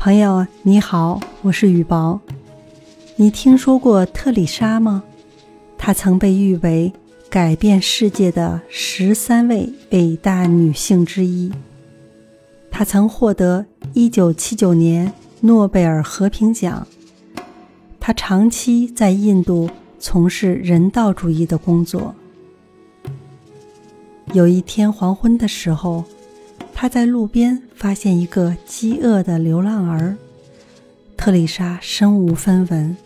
[0.00, 2.18] 朋友你好，我是雨宝。
[3.16, 5.04] 你听说过特丽莎吗？
[5.76, 6.90] 她曾被誉为
[7.28, 11.52] 改变世界的十三位伟大女性之一。
[12.70, 16.86] 她曾获得1979年诺贝尔和平奖。
[18.00, 22.14] 她长期在印度从事人道主义的工作。
[24.32, 26.02] 有一天黄昏的时候。
[26.82, 30.16] 他在路边发现一个饥饿的流浪儿，
[31.14, 32.96] 特丽莎身无分文，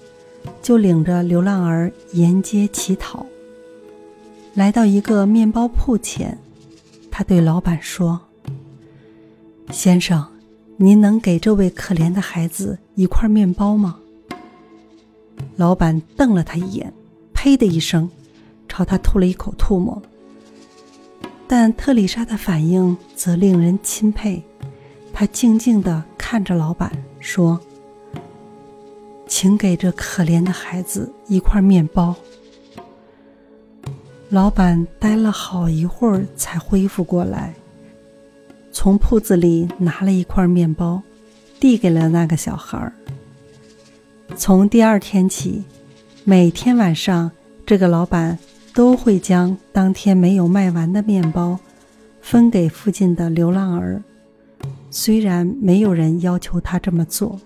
[0.63, 3.27] 就领着流浪儿沿街乞讨。
[4.55, 6.39] 来到一个面包铺前，
[7.11, 8.21] 他对老板说
[9.73, 10.25] ：“先生，
[10.77, 13.99] 您能给这位可怜的孩子一块面包吗？”
[15.57, 16.95] 老板瞪了他一眼，
[17.33, 18.09] 呸的一声，
[18.69, 20.01] 朝他吐了一口唾沫。
[21.47, 24.43] 但特丽莎的反应则令人钦佩，
[25.13, 27.61] 她静静地看着老板说
[29.29, 32.15] ：“请给这可怜的孩子一块面包。”
[34.31, 37.55] 老板呆了好一会儿才恢复过来，
[38.73, 41.01] 从铺子里拿了一块面包，
[41.61, 42.91] 递给了那个小孩。
[44.35, 45.63] 从第二天起，
[46.25, 47.31] 每天晚上，
[47.65, 48.37] 这个老板。
[48.75, 51.59] 都会将当天没有卖完的面包
[52.21, 54.03] 分给附近的流浪儿，
[54.91, 57.41] 虽然没有人要求他这么做。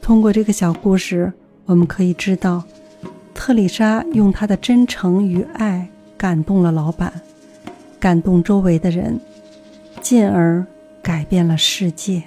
[0.00, 1.32] 通过这个小故事，
[1.64, 2.62] 我们可以知道，
[3.34, 7.12] 特丽莎用她的真诚与爱感动了老板，
[7.98, 9.20] 感动周围的人，
[10.00, 10.64] 进而
[11.02, 12.22] 改变了世界。